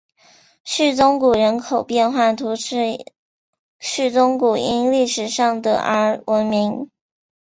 [0.63, 3.05] 叙宗谷人口变化图示
[3.77, 6.89] 叙宗谷因历史上的而闻名。